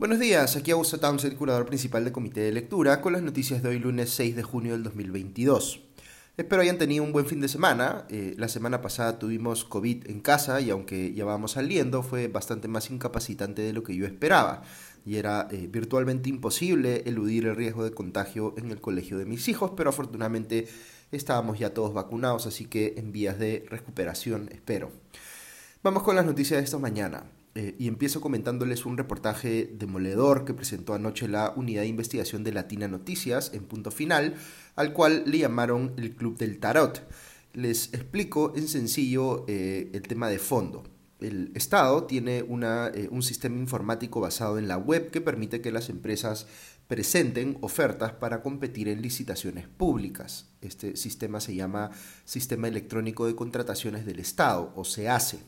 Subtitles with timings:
[0.00, 3.68] Buenos días, aquí Augusto Townsend, curador principal del Comité de Lectura, con las noticias de
[3.68, 5.82] hoy lunes 6 de junio del 2022.
[6.38, 8.06] Espero hayan tenido un buen fin de semana.
[8.08, 12.66] Eh, la semana pasada tuvimos COVID en casa y aunque ya vamos saliendo, fue bastante
[12.66, 14.62] más incapacitante de lo que yo esperaba.
[15.04, 19.48] Y era eh, virtualmente imposible eludir el riesgo de contagio en el colegio de mis
[19.48, 20.66] hijos, pero afortunadamente
[21.12, 24.92] estábamos ya todos vacunados, así que en vías de recuperación, espero.
[25.82, 27.24] Vamos con las noticias de esta mañana.
[27.56, 32.52] Eh, y empiezo comentándoles un reportaje demoledor que presentó anoche la unidad de investigación de
[32.52, 34.36] Latina Noticias en punto final,
[34.76, 37.02] al cual le llamaron el Club del Tarot.
[37.52, 40.84] Les explico en sencillo eh, el tema de fondo.
[41.18, 45.90] El Estado tiene eh, un sistema informático basado en la web que permite que las
[45.90, 46.46] empresas
[46.86, 50.48] presenten ofertas para competir en licitaciones públicas.
[50.60, 51.90] Este sistema se llama
[52.24, 55.40] Sistema Electrónico de Contrataciones del Estado, o SEACE.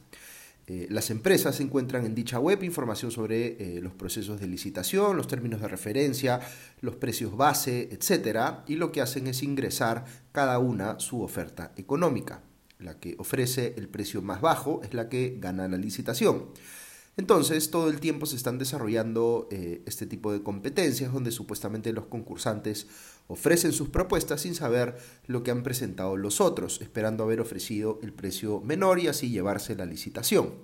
[0.66, 5.26] Eh, las empresas encuentran en dicha web información sobre eh, los procesos de licitación, los
[5.26, 6.40] términos de referencia,
[6.80, 8.62] los precios base, etc.
[8.68, 12.42] Y lo que hacen es ingresar cada una su oferta económica.
[12.78, 16.46] La que ofrece el precio más bajo es la que gana la licitación.
[17.16, 22.06] Entonces, todo el tiempo se están desarrollando eh, este tipo de competencias donde supuestamente los
[22.06, 22.86] concursantes
[23.28, 24.96] ofrecen sus propuestas sin saber
[25.26, 29.76] lo que han presentado los otros, esperando haber ofrecido el precio menor y así llevarse
[29.76, 30.54] la licitación.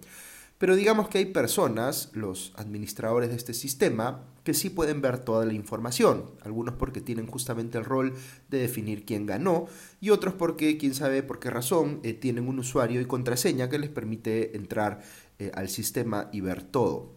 [0.56, 5.44] Pero digamos que hay personas, los administradores de este sistema, que sí pueden ver toda
[5.44, 8.14] la información, algunos porque tienen justamente el rol
[8.48, 9.66] de definir quién ganó
[10.00, 13.78] y otros porque, quién sabe por qué razón, eh, tienen un usuario y contraseña que
[13.78, 15.02] les permite entrar
[15.38, 17.12] eh, al sistema y ver todo.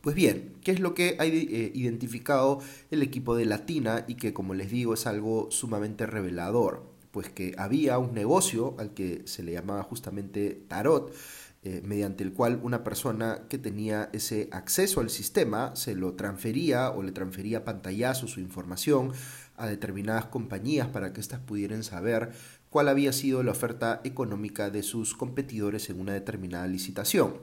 [0.00, 2.58] Pues bien, ¿qué es lo que ha eh, identificado
[2.90, 6.82] el equipo de Latina y que como les digo es algo sumamente revelador?
[7.12, 11.14] Pues que había un negocio al que se le llamaba justamente tarot,
[11.68, 16.88] eh, mediante el cual una persona que tenía ese acceso al sistema se lo transfería
[16.92, 19.12] o le transfería pantallazo su información
[19.54, 22.32] a determinadas compañías para que éstas pudieran saber
[22.70, 27.34] cuál había sido la oferta económica de sus competidores en una determinada licitación.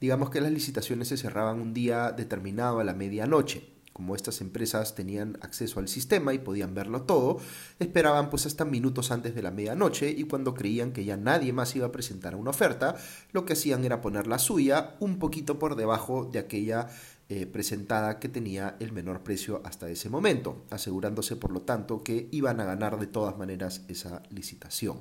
[0.00, 3.68] Digamos que las licitaciones se cerraban un día determinado a la medianoche.
[4.00, 7.36] Como estas empresas tenían acceso al sistema y podían verlo todo,
[7.78, 11.76] esperaban pues hasta minutos antes de la medianoche y cuando creían que ya nadie más
[11.76, 12.96] iba a presentar una oferta,
[13.32, 16.88] lo que hacían era poner la suya un poquito por debajo de aquella
[17.28, 22.26] eh, presentada que tenía el menor precio hasta ese momento, asegurándose por lo tanto que
[22.30, 24.96] iban a ganar de todas maneras esa licitación.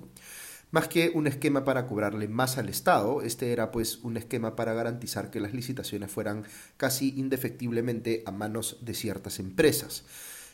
[0.71, 4.73] Más que un esquema para cobrarle más al Estado, este era pues un esquema para
[4.73, 6.43] garantizar que las licitaciones fueran
[6.77, 10.05] casi indefectiblemente a manos de ciertas empresas.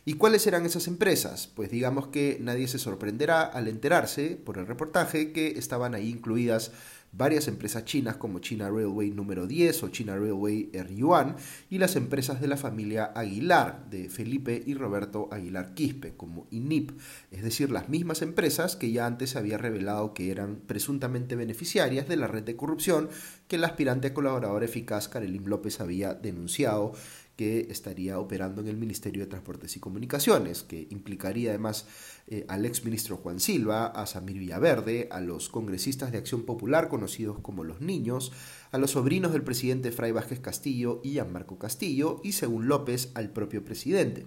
[0.08, 1.48] ¿Y cuáles eran esas empresas?
[1.48, 6.72] Pues digamos que nadie se sorprenderá al enterarse por el reportaje que estaban ahí incluidas
[7.12, 11.38] varias empresas chinas como China Railway número 10 o China Railway Air Yuan
[11.70, 16.92] y las empresas de la familia Aguilar de Felipe y Roberto Aguilar Quispe como INIP,
[17.32, 22.08] es decir, las mismas empresas que ya antes se había revelado que eran presuntamente beneficiarias
[22.08, 23.10] de la red de corrupción
[23.48, 26.94] que el aspirante colaborador eficaz Karelim López había denunciado
[27.36, 31.86] que estaría operando en el Ministerio de Transportes y Comunicaciones, que implicaría además
[32.28, 37.40] eh, al exministro Juan Silva, a Samir Villaverde, a los congresistas de Acción Popular conocidos
[37.40, 38.32] como los niños,
[38.72, 43.12] a los sobrinos del presidente Fray Vázquez Castillo y a Marco Castillo, y según López,
[43.16, 44.26] al propio presidente.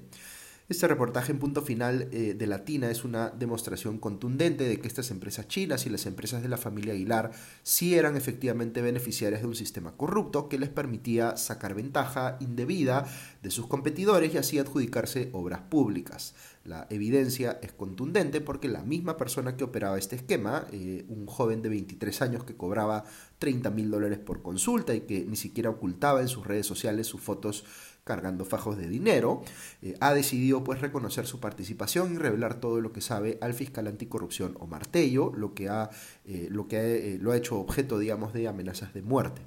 [0.69, 5.11] Este reportaje en punto final eh, de Latina es una demostración contundente de que estas
[5.11, 7.31] empresas chinas y las empresas de la familia Aguilar
[7.63, 13.07] sí eran efectivamente beneficiarias de un sistema corrupto que les permitía sacar ventaja indebida
[13.43, 16.35] de sus competidores y así adjudicarse obras públicas.
[16.65, 21.63] La evidencia es contundente porque la misma persona que operaba este esquema, eh, un joven
[21.63, 23.05] de 23 años que cobraba
[23.39, 27.21] 30 mil dólares por consulta y que ni siquiera ocultaba en sus redes sociales sus
[27.21, 27.65] fotos
[28.09, 29.43] cargando fajos de dinero,
[29.83, 33.87] eh, ha decidido pues reconocer su participación y revelar todo lo que sabe al fiscal
[33.87, 35.91] anticorrupción o Martello, lo que, ha,
[36.25, 36.79] eh, lo, que
[37.15, 39.43] eh, lo ha hecho objeto, digamos, de amenazas de muerte.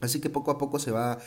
[0.00, 1.18] Así que poco a poco se va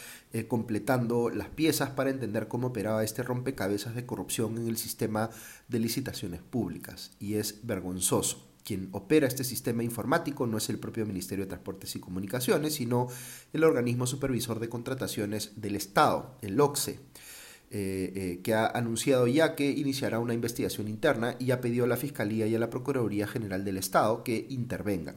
[0.48, 5.30] completando las piezas para entender cómo operaba este rompecabezas de corrupción en el sistema
[5.68, 7.12] de licitaciones públicas.
[7.20, 11.96] Y es vergonzoso quien opera este sistema informático no es el propio Ministerio de Transportes
[11.96, 13.08] y Comunicaciones, sino
[13.54, 17.00] el organismo supervisor de contrataciones del Estado, el OCSE,
[17.74, 21.88] eh, eh, que ha anunciado ya que iniciará una investigación interna y ha pedido a
[21.88, 25.16] la Fiscalía y a la Procuraduría General del Estado que intervengan.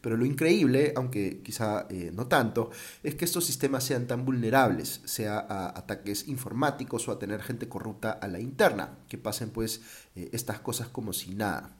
[0.00, 2.70] Pero lo increíble, aunque quizá eh, no tanto,
[3.04, 7.68] es que estos sistemas sean tan vulnerables, sea a ataques informáticos o a tener gente
[7.68, 9.82] corrupta a la interna, que pasen pues
[10.16, 11.70] estas cosas como si nada.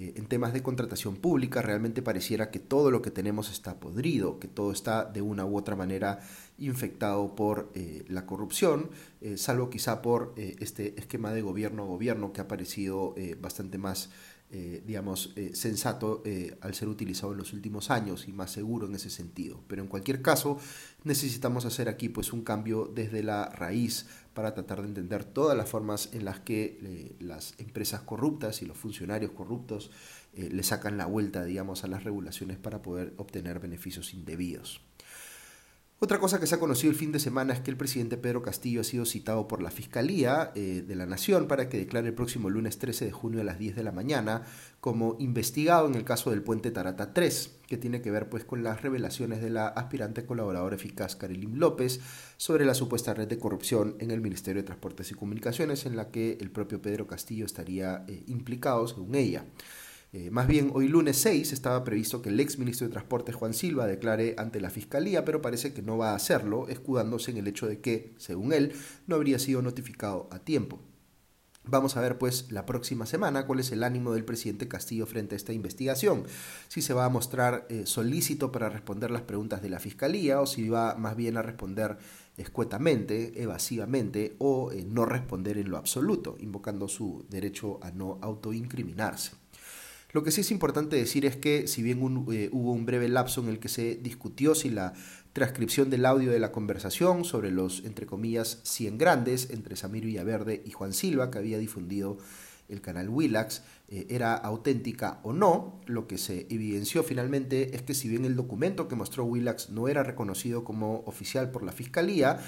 [0.00, 4.40] Eh, en temas de contratación pública realmente pareciera que todo lo que tenemos está podrido,
[4.40, 6.20] que todo está de una u otra manera
[6.56, 8.88] infectado por eh, la corrupción,
[9.20, 14.08] eh, salvo quizá por este esquema de gobierno a gobierno que ha parecido bastante más
[14.52, 18.88] eh, digamos, eh, sensato eh, al ser utilizado en los últimos años y más seguro
[18.88, 19.62] en ese sentido.
[19.68, 20.58] Pero en cualquier caso,
[21.04, 25.68] necesitamos hacer aquí pues un cambio desde la raíz para tratar de entender todas las
[25.68, 29.92] formas en las que las empresas corruptas y los funcionarios corruptos
[30.34, 34.80] le sacan la vuelta, digamos, a las regulaciones para poder obtener beneficios indebidos.
[36.02, 38.40] Otra cosa que se ha conocido el fin de semana es que el presidente Pedro
[38.40, 42.14] Castillo ha sido citado por la Fiscalía eh, de la Nación para que declare el
[42.14, 44.44] próximo lunes 13 de junio a las 10 de la mañana
[44.80, 48.62] como investigado en el caso del puente Tarata 3, que tiene que ver pues con
[48.62, 52.00] las revelaciones de la aspirante colaboradora eficaz Karelim López
[52.38, 56.10] sobre la supuesta red de corrupción en el Ministerio de Transportes y Comunicaciones en la
[56.10, 59.44] que el propio Pedro Castillo estaría eh, implicado según ella.
[60.12, 63.54] Eh, más bien, hoy lunes 6 estaba previsto que el ex ministro de Transporte Juan
[63.54, 67.46] Silva declare ante la Fiscalía, pero parece que no va a hacerlo, escudándose en el
[67.46, 68.72] hecho de que, según él,
[69.06, 70.80] no habría sido notificado a tiempo.
[71.62, 75.34] Vamos a ver pues la próxima semana cuál es el ánimo del presidente Castillo frente
[75.34, 76.24] a esta investigación.
[76.66, 80.46] Si se va a mostrar eh, solícito para responder las preguntas de la Fiscalía o
[80.46, 81.98] si va más bien a responder
[82.36, 89.39] escuetamente, evasivamente o eh, no responder en lo absoluto, invocando su derecho a no autoincriminarse.
[90.12, 91.98] Lo que sí es importante decir es que si bien
[92.32, 94.92] eh, hubo un breve lapso en el que se discutió si la
[95.32, 100.62] transcripción del audio de la conversación sobre los, entre comillas, 100 grandes entre Samir Villaverde
[100.66, 102.18] y Juan Silva que había difundido
[102.68, 107.94] el canal Willax eh, era auténtica o no, lo que se evidenció finalmente es que
[107.94, 112.40] si bien el documento que mostró Willax no era reconocido como oficial por la Fiscalía,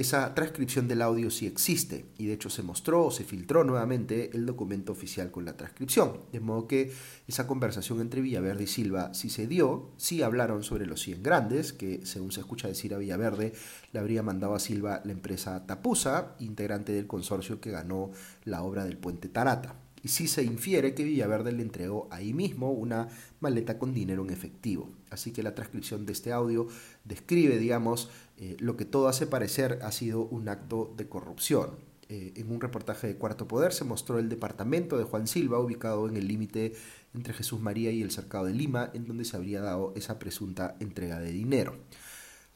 [0.00, 4.30] esa transcripción del audio sí existe y de hecho se mostró o se filtró nuevamente
[4.32, 6.20] el documento oficial con la transcripción.
[6.30, 6.92] De modo que
[7.26, 11.72] esa conversación entre Villaverde y Silva sí se dio, sí hablaron sobre los 100 grandes,
[11.72, 13.52] que según se escucha decir a Villaverde,
[13.92, 18.12] le habría mandado a Silva la empresa Tapusa, integrante del consorcio que ganó
[18.44, 22.70] la obra del puente Tarata y sí se infiere que Villaverde le entregó ahí mismo
[22.70, 23.08] una
[23.40, 24.90] maleta con dinero en efectivo.
[25.10, 26.68] Así que la transcripción de este audio
[27.04, 31.70] describe, digamos, eh, lo que todo hace parecer ha sido un acto de corrupción.
[32.10, 36.08] Eh, en un reportaje de Cuarto Poder se mostró el departamento de Juan Silva, ubicado
[36.08, 36.72] en el límite
[37.12, 40.76] entre Jesús María y el Cercado de Lima, en donde se habría dado esa presunta
[40.80, 41.76] entrega de dinero.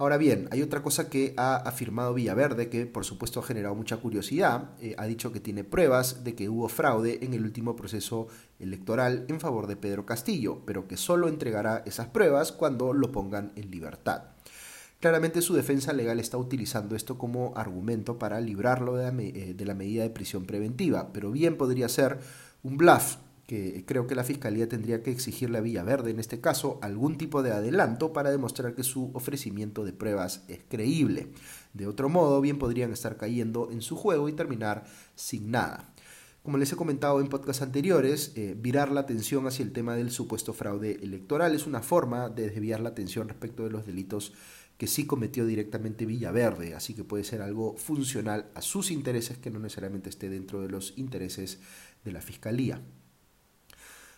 [0.02, 3.98] Ahora bien, hay otra cosa que ha afirmado Villaverde, que por supuesto ha generado mucha
[3.98, 4.70] curiosidad.
[4.80, 8.26] Eh, ha dicho que tiene pruebas de que hubo fraude en el último proceso
[8.58, 13.52] electoral en favor de Pedro Castillo, pero que solo entregará esas pruebas cuando lo pongan
[13.54, 14.24] en libertad.
[14.98, 19.64] Claramente su defensa legal está utilizando esto como argumento para librarlo de la, eh, de
[19.64, 22.18] la medida de prisión preventiva, pero bien podría ser
[22.64, 23.18] un bluff
[23.86, 27.52] creo que la Fiscalía tendría que exigirle a Villaverde, en este caso, algún tipo de
[27.52, 31.28] adelanto para demostrar que su ofrecimiento de pruebas es creíble.
[31.72, 34.84] De otro modo, bien podrían estar cayendo en su juego y terminar
[35.14, 35.92] sin nada.
[36.42, 40.10] Como les he comentado en podcasts anteriores, eh, virar la atención hacia el tema del
[40.10, 44.32] supuesto fraude electoral es una forma de desviar la atención respecto de los delitos
[44.76, 49.50] que sí cometió directamente Villaverde, así que puede ser algo funcional a sus intereses que
[49.50, 51.60] no necesariamente esté dentro de los intereses
[52.04, 52.82] de la Fiscalía.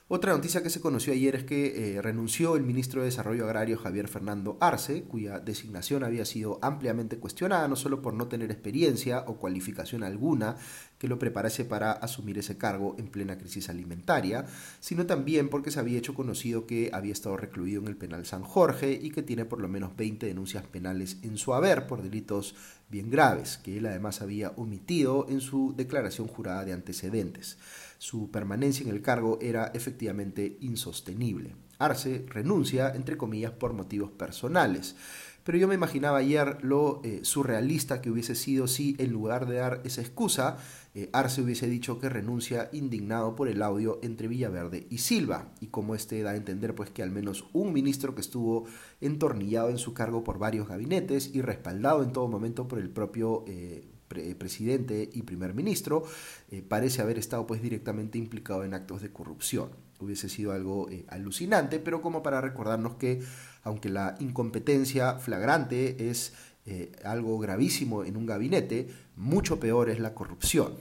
[0.07, 3.79] Otra noticia que se conoció ayer es que eh, renunció el ministro de Desarrollo Agrario
[3.79, 9.25] Javier Fernando Arce, cuya designación había sido ampliamente cuestionada, no solo por no tener experiencia
[9.27, 10.57] o cualificación alguna
[10.99, 14.45] que lo preparase para asumir ese cargo en plena crisis alimentaria,
[14.79, 18.43] sino también porque se había hecho conocido que había estado recluido en el penal San
[18.43, 22.55] Jorge y que tiene por lo menos 20 denuncias penales en su haber por delitos
[22.91, 27.57] bien graves, que él además había omitido en su declaración jurada de antecedentes
[28.05, 31.57] su permanencia en el cargo era efectivamente insostenible.
[31.79, 34.95] Arce renuncia, entre comillas, por motivos personales.
[35.43, 39.57] Pero yo me imaginaba ayer lo eh, surrealista que hubiese sido si, en lugar de
[39.57, 40.59] dar esa excusa,
[40.95, 45.69] eh, Arce hubiese dicho que renuncia indignado por el audio entre Villaverde y Silva, y
[45.69, 48.67] como este da a entender pues que al menos un ministro que estuvo
[49.01, 53.45] entornillado en su cargo por varios gabinetes y respaldado en todo momento por el propio
[53.47, 56.05] eh, presidente y primer ministro,
[56.51, 59.71] eh, parece haber estado pues directamente implicado en actos de corrupción.
[59.99, 63.23] Hubiese sido algo eh, alucinante, pero como para recordarnos que
[63.63, 66.35] aunque la incompetencia flagrante es
[66.67, 70.75] eh, algo gravísimo en un gabinete, mucho peor es la corrupción.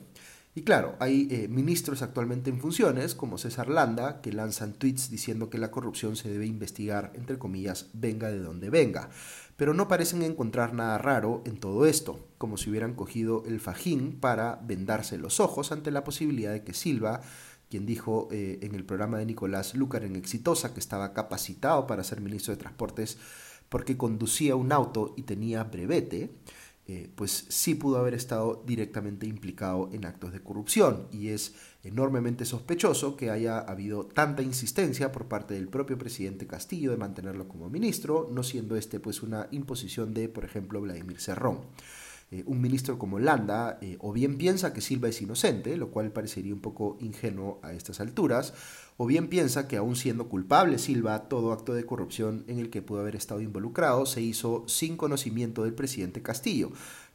[0.55, 5.57] Y claro, hay ministros actualmente en funciones, como César Landa, que lanzan tweets diciendo que
[5.57, 9.09] la corrupción se debe investigar, entre comillas, venga de donde venga
[9.55, 14.19] pero no parecen encontrar nada raro en todo esto, como si hubieran cogido el fajín
[14.19, 17.21] para vendarse los ojos ante la posibilidad de que Silva
[17.69, 22.03] quien dijo eh, en el programa de Nicolás Lucar en Exitosa que estaba capacitado para
[22.03, 23.17] ser ministro de Transportes
[23.69, 26.29] porque conducía un auto y tenía brevete,
[26.85, 32.43] eh, pues sí pudo haber estado directamente implicado en actos de corrupción y es enormemente
[32.43, 37.69] sospechoso que haya habido tanta insistencia por parte del propio presidente Castillo de mantenerlo como
[37.69, 41.61] ministro, no siendo este pues una imposición de, por ejemplo, Vladimir Serrón.
[42.33, 46.11] Eh, un ministro como Landa eh, o bien piensa que Silva es inocente, lo cual
[46.11, 48.55] parecería un poco ingenuo a estas alturas,
[48.97, 52.81] o bien piensa que aún siendo culpable Silva, todo acto de corrupción en el que
[52.81, 56.71] pudo haber estado involucrado se hizo sin conocimiento del presidente Castillo,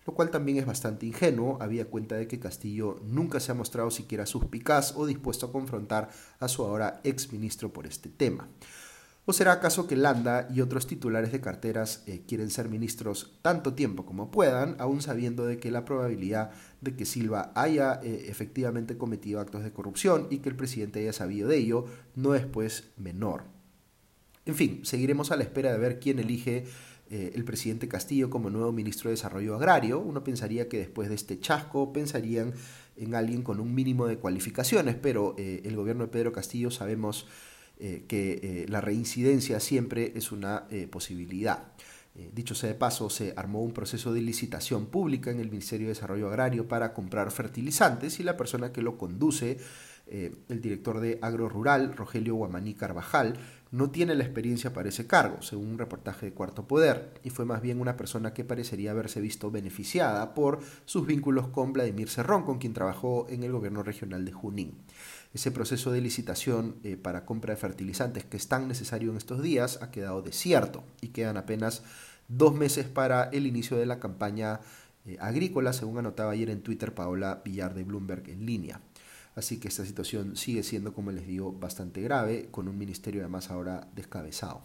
[0.06, 3.90] lo cual también es bastante ingenuo, había cuenta de que Castillo nunca se ha mostrado
[3.90, 8.46] siquiera suspicaz o dispuesto a confrontar a su ahora ex ministro por este tema.
[9.28, 13.74] ¿O será acaso que Landa y otros titulares de carteras eh, quieren ser ministros tanto
[13.74, 18.96] tiempo como puedan, aún sabiendo de que la probabilidad de que Silva haya eh, efectivamente
[18.96, 22.88] cometido actos de corrupción y que el presidente haya sabido de ello no es pues
[22.96, 23.44] menor?
[24.46, 26.64] En fin, seguiremos a la espera de ver quién elige
[27.10, 29.98] eh, el presidente Castillo como nuevo ministro de Desarrollo Agrario.
[29.98, 32.54] Uno pensaría que después de este chasco pensarían
[32.96, 37.26] en alguien con un mínimo de cualificaciones, pero el gobierno de Pedro Castillo sabemos
[37.80, 41.74] eh, que eh, la reincidencia siempre es una eh, posibilidad.
[42.32, 45.94] dicho sea de paso, se armó un proceso de licitación pública en el Ministerio de
[45.94, 49.58] Desarrollo Agrario para comprar fertilizantes y la persona que lo conduce,
[50.08, 53.34] el director de Agro Rural, Rogelio Guamaní Carvajal,
[53.70, 57.44] no tiene la experiencia para ese cargo, según un reportaje de Cuarto Poder, y fue
[57.44, 62.42] más bien una persona que parecería haberse visto beneficiada por sus vínculos con Vladimir Cerrón,
[62.42, 64.78] con quien trabajó en el gobierno regional de Junín
[65.38, 69.40] ese proceso de licitación eh, para compra de fertilizantes que es tan necesario en estos
[69.40, 71.84] días ha quedado desierto y quedan apenas
[72.26, 74.58] dos meses para el inicio de la campaña
[75.06, 78.80] eh, agrícola, según anotaba ayer en Twitter Paola Villar de Bloomberg en línea.
[79.36, 83.52] Así que esta situación sigue siendo, como les digo, bastante grave, con un ministerio además
[83.52, 84.62] ahora descabezado.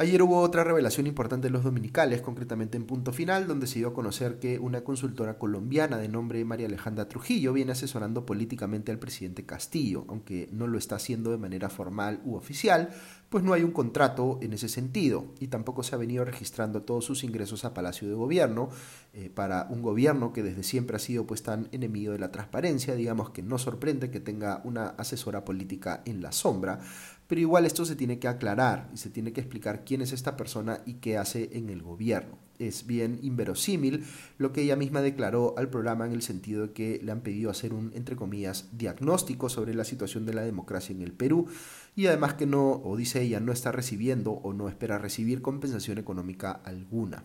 [0.00, 3.88] Ayer hubo otra revelación importante en los dominicales, concretamente en Punto Final, donde se dio
[3.88, 9.00] a conocer que una consultora colombiana de nombre María Alejandra Trujillo viene asesorando políticamente al
[9.00, 12.90] presidente Castillo, aunque no lo está haciendo de manera formal u oficial,
[13.28, 15.34] pues no hay un contrato en ese sentido.
[15.40, 18.68] Y tampoco se ha venido registrando todos sus ingresos a Palacio de Gobierno
[19.14, 22.94] eh, para un gobierno que desde siempre ha sido pues tan enemigo de la transparencia,
[22.94, 26.78] digamos que no sorprende que tenga una asesora política en la sombra,
[27.28, 30.36] pero igual esto se tiene que aclarar y se tiene que explicar quién es esta
[30.36, 32.38] persona y qué hace en el gobierno.
[32.58, 34.04] Es bien inverosímil
[34.38, 37.50] lo que ella misma declaró al programa en el sentido de que le han pedido
[37.50, 41.46] hacer un, entre comillas, diagnóstico sobre la situación de la democracia en el Perú
[41.94, 45.98] y además que no, o dice ella, no está recibiendo o no espera recibir compensación
[45.98, 47.24] económica alguna.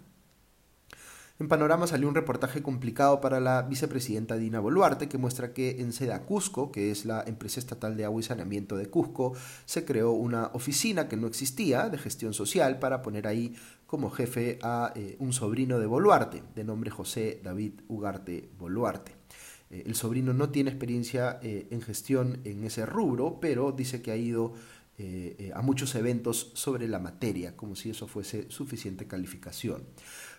[1.40, 5.92] En Panorama salió un reportaje complicado para la vicepresidenta Dina Boluarte que muestra que en
[5.92, 9.34] Seda Cusco, que es la empresa estatal de agua y saneamiento de Cusco,
[9.66, 13.56] se creó una oficina que no existía de gestión social para poner ahí
[13.88, 19.14] como jefe a eh, un sobrino de Boluarte, de nombre José David Ugarte Boluarte.
[19.72, 24.12] Eh, el sobrino no tiene experiencia eh, en gestión en ese rubro, pero dice que
[24.12, 24.54] ha ido
[25.54, 29.84] a muchos eventos sobre la materia, como si eso fuese suficiente calificación.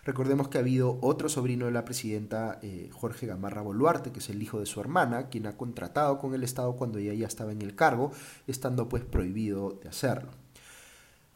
[0.05, 4.29] Recordemos que ha habido otro sobrino de la presidenta, eh, Jorge Gamarra Boluarte, que es
[4.29, 7.51] el hijo de su hermana, quien ha contratado con el Estado cuando ella ya estaba
[7.51, 8.11] en el cargo,
[8.45, 10.29] estando pues prohibido de hacerlo.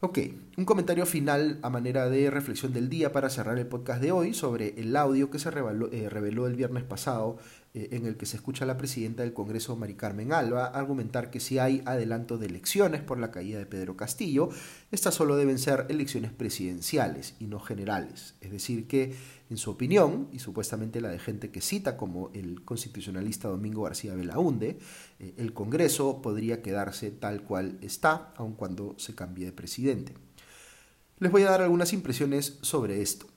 [0.02, 0.18] Ok,
[0.56, 4.34] un comentario final a manera de reflexión del día para cerrar el podcast de hoy
[4.34, 8.36] sobre el audio que se reveló, eh, el viernes pasado eh, en el que se
[8.36, 12.46] escucha a la presidenta del Congreso, Mari Carmen Alba, argumentar que si hay adelanto de
[12.46, 14.48] elecciones por la caída de Pedro Castillo,
[14.90, 18.34] estas solo deben ser elecciones presidenciales y no generales.
[18.40, 19.14] Es decir, que
[19.50, 24.14] en su opinión, y supuestamente la de gente que cita como el constitucionalista Domingo García
[24.14, 24.78] Belaunde,
[25.18, 30.14] eh, el Congreso podría quedarse tal cual está, aun cuando se cambie de presidente.
[31.18, 33.29] Les voy a dar algunas impresiones sobre esto.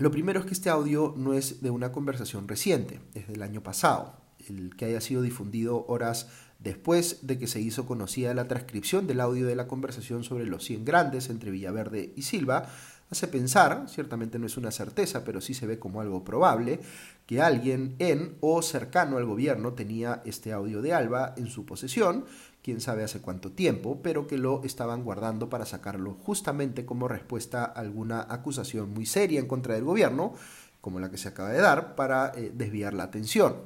[0.00, 3.62] Lo primero es que este audio no es de una conversación reciente, es del año
[3.62, 4.14] pasado,
[4.48, 6.28] el que haya sido difundido horas
[6.58, 10.64] después de que se hizo conocida la transcripción del audio de la conversación sobre los
[10.64, 12.70] 100 grandes entre Villaverde y Silva,
[13.10, 16.80] hace pensar, ciertamente no es una certeza, pero sí se ve como algo probable,
[17.26, 22.24] que alguien en o cercano al gobierno tenía este audio de Alba en su posesión
[22.62, 27.64] quién sabe hace cuánto tiempo, pero que lo estaban guardando para sacarlo justamente como respuesta
[27.64, 30.34] a alguna acusación muy seria en contra del gobierno,
[30.80, 33.56] como la que se acaba de dar, para eh, desviar la atención.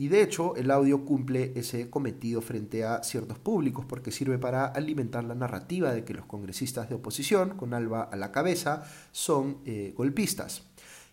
[0.00, 4.66] Y de hecho, el audio cumple ese cometido frente a ciertos públicos porque sirve para
[4.66, 9.58] alimentar la narrativa de que los congresistas de oposición, con Alba a la cabeza, son
[9.66, 10.62] eh, golpistas.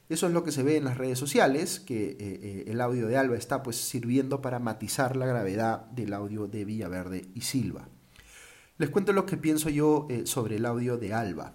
[0.08, 3.08] Eso es lo que se ve en las redes sociales, que eh, eh, el audio
[3.08, 7.90] de Alba está pues sirviendo para matizar la gravedad del audio de Villaverde y Silva.
[8.78, 11.54] Les cuento lo que pienso yo eh, sobre el audio de Alba.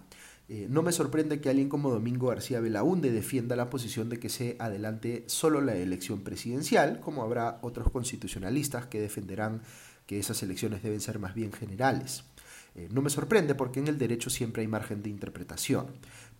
[0.67, 4.57] no me sorprende que alguien como Domingo García Belaunde defienda la posición de que se
[4.59, 9.61] adelante solo la elección presidencial, como habrá otros constitucionalistas que defenderán
[10.05, 12.25] que esas elecciones deben ser más bien generales.
[12.89, 15.87] No me sorprende porque en el derecho siempre hay margen de interpretación.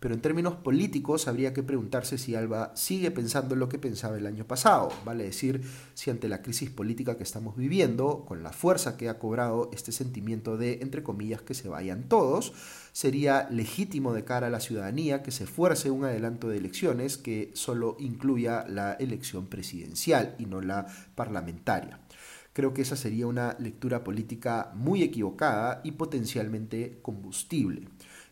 [0.02, 4.18] Pero en términos políticos habría que preguntarse si Alba sigue pensando en lo que pensaba
[4.18, 5.62] el año pasado, vale decir,
[5.94, 9.92] si ante la crisis política que estamos viviendo, con la fuerza que ha cobrado este
[9.92, 12.52] sentimiento de, entre comillas, que se vayan todos,
[12.90, 17.52] sería legítimo de cara a la ciudadanía que se fuerce un adelanto de elecciones que
[17.54, 22.00] solo incluya la elección presidencial y no la parlamentaria.
[22.52, 27.86] Creo que esa sería una lectura política muy equivocada y potencialmente combustible.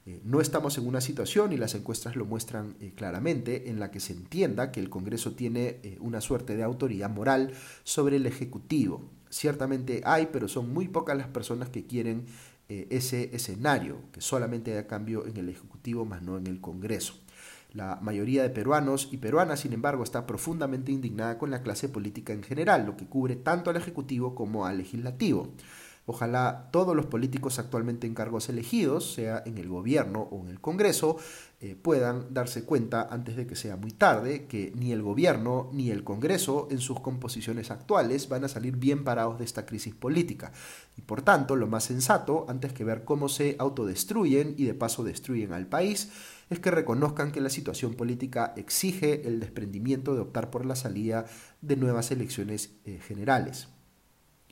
[0.07, 3.91] Eh, no estamos en una situación, y las encuestas lo muestran eh, claramente, en la
[3.91, 7.53] que se entienda que el Congreso tiene eh, una suerte de autoridad moral
[7.85, 9.03] sobre el Ejecutivo.
[9.29, 12.27] Ciertamente hay, pero son muy pocas las personas que quieren
[12.69, 17.15] ese escenario, que solamente haya cambio en el Ejecutivo, más no en el Congreso.
[17.73, 22.33] La mayoría de peruanos y peruanas, sin embargo, está profundamente indignada con la clase política
[22.33, 25.49] en general, lo que cubre tanto al Ejecutivo como al Legislativo.
[26.07, 30.61] Ojalá todos los políticos actualmente en cargos elegidos, sea en el gobierno o en el
[30.61, 31.19] Congreso,
[31.61, 35.91] eh, puedan darse cuenta antes de que sea muy tarde que ni el gobierno ni
[35.91, 40.53] el Congreso en sus composiciones actuales van a salir bien parados de esta crisis política.
[40.97, 45.05] Y por tanto, lo más sensato, antes que ver cómo se autodestruyen y de paso
[45.05, 46.11] destruyen al país,
[46.49, 51.27] es que reconozcan que la situación política exige el desprendimiento de optar por la salida
[51.61, 53.69] de nuevas elecciones eh, generales.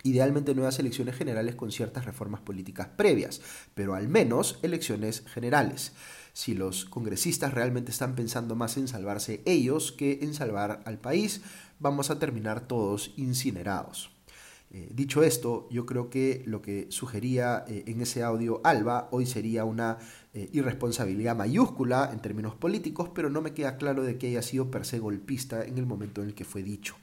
[0.03, 3.41] Idealmente nuevas elecciones generales con ciertas reformas políticas previas,
[3.75, 5.93] pero al menos elecciones generales.
[6.33, 11.43] Si los congresistas realmente están pensando más en salvarse ellos que en salvar al país,
[11.81, 14.11] vamos a terminar todos incinerados.
[14.71, 19.25] Eh, dicho esto, yo creo que lo que sugería eh, en ese audio Alba hoy
[19.25, 19.97] sería una
[20.35, 24.71] eh, irresponsabilidad mayúscula en términos políticos, pero no me queda claro de que haya sido
[24.71, 26.97] per se golpista en el momento en el que fue dicho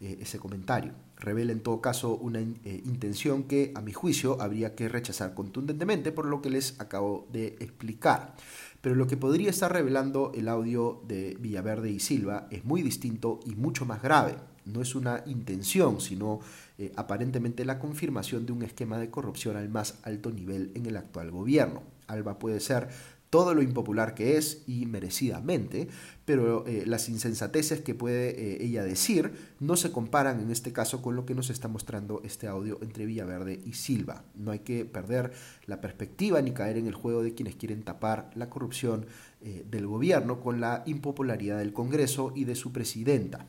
[0.00, 0.92] ese comentario.
[1.16, 6.26] Revela en todo caso una intención que, a mi juicio, habría que rechazar contundentemente por
[6.26, 8.34] lo que les acabo de explicar.
[8.80, 13.40] Pero lo que podría estar revelando el audio de Villaverde y Silva es muy distinto
[13.44, 14.36] y mucho más grave
[14.68, 16.40] no es una intención, sino
[16.76, 20.96] eh, aparentemente la confirmación de un esquema de corrupción al más alto nivel en el
[20.96, 21.82] actual gobierno.
[22.06, 22.88] Alba puede ser
[23.30, 25.88] todo lo impopular que es y merecidamente,
[26.24, 31.02] pero eh, las insensateces que puede eh, ella decir no se comparan en este caso
[31.02, 34.24] con lo que nos está mostrando este audio entre Villaverde y Silva.
[34.34, 35.32] No hay que perder
[35.66, 39.06] la perspectiva ni caer en el juego de quienes quieren tapar la corrupción
[39.40, 43.46] del gobierno con la impopularidad del Congreso y de su presidenta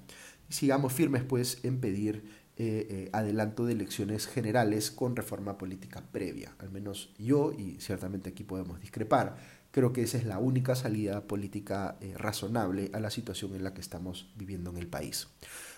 [0.50, 2.24] sigamos firmes pues en pedir
[2.58, 6.54] eh, eh, adelanto de elecciones generales con reforma política previa.
[6.60, 9.38] Al menos yo, y ciertamente aquí podemos discrepar,
[9.72, 13.74] creo que esa es la única salida política eh, razonable a la situación en la
[13.74, 15.28] que estamos viviendo en el país.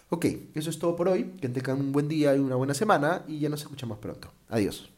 [0.09, 0.25] Ok,
[0.55, 1.35] eso es todo por hoy.
[1.39, 4.31] Que tengan un buen día y una buena semana y ya nos escuchamos pronto.
[4.49, 4.91] Adiós.